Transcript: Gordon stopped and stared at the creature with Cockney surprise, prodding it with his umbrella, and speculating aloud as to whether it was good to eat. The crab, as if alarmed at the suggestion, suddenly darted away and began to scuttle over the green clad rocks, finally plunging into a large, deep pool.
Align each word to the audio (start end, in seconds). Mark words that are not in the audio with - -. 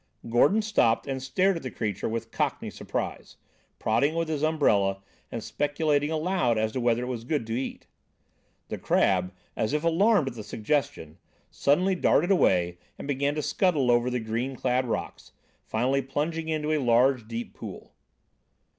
Gordon 0.27 0.63
stopped 0.63 1.05
and 1.05 1.21
stared 1.21 1.57
at 1.57 1.61
the 1.61 1.69
creature 1.69 2.09
with 2.09 2.31
Cockney 2.31 2.71
surprise, 2.71 3.37
prodding 3.77 4.15
it 4.15 4.17
with 4.17 4.29
his 4.29 4.41
umbrella, 4.41 4.99
and 5.31 5.43
speculating 5.43 6.09
aloud 6.09 6.57
as 6.57 6.71
to 6.71 6.81
whether 6.81 7.03
it 7.03 7.07
was 7.07 7.23
good 7.23 7.45
to 7.45 7.53
eat. 7.53 7.85
The 8.69 8.79
crab, 8.79 9.31
as 9.55 9.73
if 9.73 9.83
alarmed 9.83 10.29
at 10.29 10.33
the 10.33 10.43
suggestion, 10.43 11.19
suddenly 11.51 11.93
darted 11.93 12.31
away 12.31 12.79
and 12.97 13.07
began 13.07 13.35
to 13.35 13.43
scuttle 13.43 13.91
over 13.91 14.09
the 14.09 14.19
green 14.19 14.55
clad 14.55 14.85
rocks, 14.87 15.33
finally 15.67 16.01
plunging 16.01 16.49
into 16.49 16.71
a 16.71 16.79
large, 16.79 17.27
deep 17.27 17.53
pool. 17.53 17.93